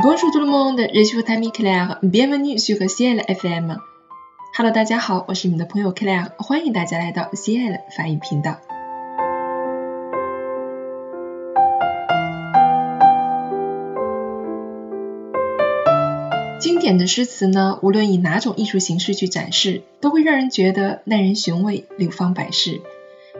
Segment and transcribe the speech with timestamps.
[0.00, 1.98] Bonjour tout le monde, je suis votre ami Claire.
[2.04, 3.78] Bienvenue sur Ciel FM.
[4.56, 8.58] Hello，大家好，我是你们的朋友 Claire，欢迎大家来到 Ciel 法语频道。
[16.60, 22.82] 经典的诗词呢，无论以哪种艺术形式去展示，都会让人觉得耐人寻味、流芳百世。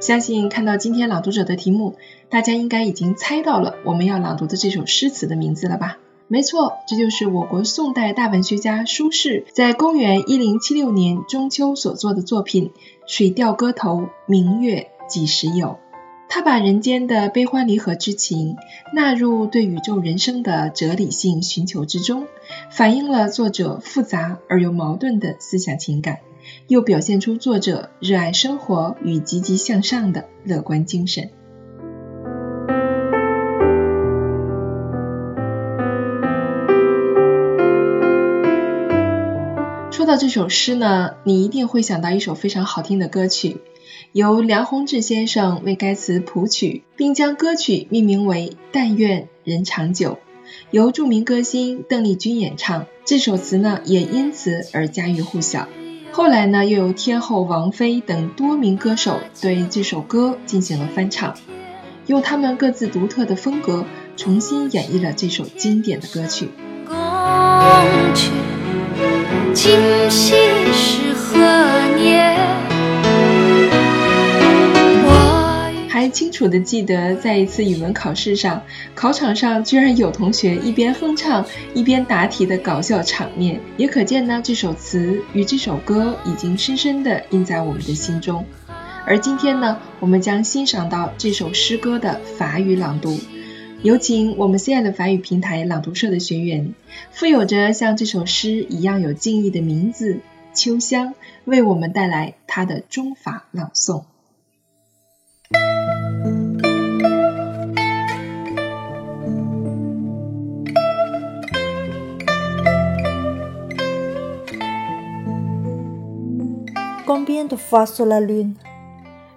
[0.00, 1.94] 相信看到今天朗读者的题目，
[2.28, 5.98] 大家应该已经猜到了我们要朗读的这首诗词的名字了吧？
[6.30, 12.72] 没错，这就是我国宋代大文学家苏轼在公元一零七六年中秋所作的作品
[13.06, 15.66] 《水调歌头·明月几时有》。
[16.28, 18.56] 他把人间的悲欢离合之情
[18.92, 22.26] 纳入对宇宙人生的哲理性寻求之中，
[22.70, 26.18] 反映了作者复杂而又矛盾的思想情感，
[26.66, 31.30] 又表现出作者热爱生活与积极向上的乐观精神。
[40.08, 43.58] 到这首诗呢，你一定会想到一首非常好听的歌曲。
[44.12, 50.12] 由梁鸿志先生为该词谱曲，并将歌曲命名为《但愿人长久》，
[50.70, 52.86] 由著名歌星邓丽君演唱。
[53.04, 55.68] 这首词呢，也因此而家喻户晓。
[56.10, 61.34] 后来呢，又由天后王菲等多名歌手对这首歌进行了翻唱，
[62.06, 63.84] 用他们各自独特的风格
[64.16, 66.48] 重新演绎了这首经典的歌曲。
[69.54, 69.76] 今
[70.10, 70.34] 夕
[70.72, 71.38] 是何
[71.96, 72.36] 年？
[75.88, 78.62] 还清楚的记得，在一次语文考试上，
[78.94, 88.46] 考场上居然有同学一边哼唱一边答题的搞笑场面，也可见呢这首词与这首歌已经深深的印在我们的心中。
[89.04, 93.18] 而今天呢，我们将欣赏到这首诗歌的法语朗读，
[93.84, 96.74] 有请我们 C 爱的法语平台朗读社的学员，
[97.12, 100.18] 富有着像这首诗一样有敬意的名字
[100.52, 104.02] 秋香，为我们带来他的中法朗诵。
[117.06, 118.54] Combien de fois sur la lune,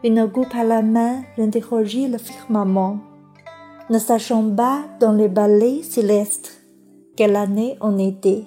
[0.04, 2.98] une goutte à la main interrogit le firmament,
[3.92, 6.64] ne sachant pas dans les balais célestes
[7.18, 8.46] quelle année on était.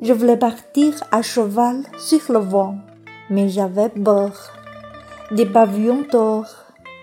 [0.00, 2.76] Je voulais partir à cheval sur le vent,
[3.28, 4.32] mais j'avais peur.
[5.30, 6.46] Des pavillons d'or,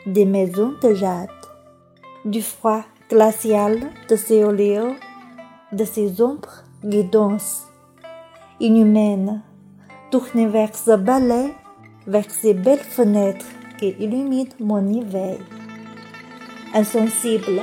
[0.07, 1.29] des maisons de jade,
[2.25, 4.95] du froid glacial de ces oléos,
[5.71, 7.67] de ces ombres guidance,
[8.59, 9.43] inhumaines
[10.09, 11.53] tourner vers ce balai,
[12.07, 13.45] vers ces belles fenêtres
[13.77, 15.37] qui illuminent mon hiver.
[16.73, 17.61] Insensible,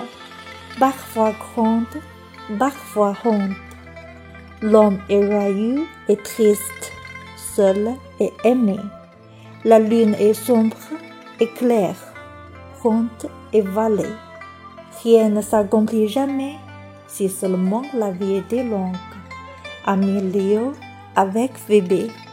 [0.78, 1.84] parfois grande,
[2.58, 3.56] parfois honte.
[4.62, 6.92] L'homme est joyeux et triste,
[7.36, 8.76] seul et aimé.
[9.64, 10.76] La lune est sombre
[11.40, 11.96] et claire,
[12.82, 13.08] ronde
[13.52, 14.14] et valée.
[15.02, 16.54] Rien ne s'accomplit jamais
[17.08, 18.94] si seulement la vie était longue.
[19.86, 20.72] Amélio
[21.16, 22.29] avec bébé.《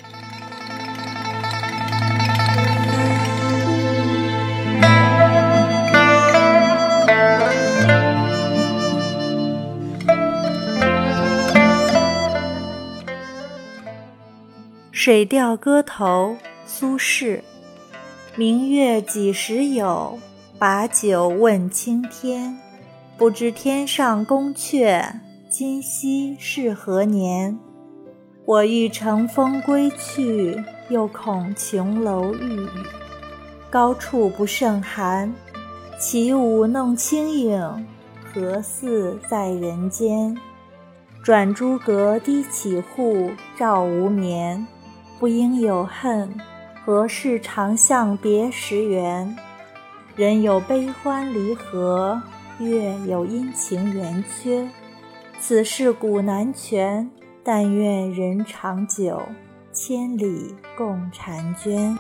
[15.00, 16.36] 水调歌头·
[16.66, 17.38] 苏轼》：
[18.36, 20.18] 明月几时有？
[20.58, 22.58] 把酒问青天。
[23.16, 25.08] 不知天上宫阙，
[25.52, 27.60] 今夕是何年？
[28.44, 30.60] 我欲乘风归去，
[30.90, 32.70] 又恐琼楼玉宇，
[33.70, 35.32] 高处不胜寒。
[36.00, 37.86] 起舞弄清影，
[38.34, 40.36] 何似在人间？
[41.22, 44.66] 转朱阁，低绮户，照无眠。
[45.20, 46.32] 不应有恨，
[46.86, 49.36] 何事长向别时圆？
[50.16, 52.22] 人有悲欢离合，
[52.60, 54.70] 月有阴晴圆缺。
[55.40, 57.10] 此事古难全，
[57.44, 59.22] 但愿人长久，
[59.74, 61.98] 千里共婵娟。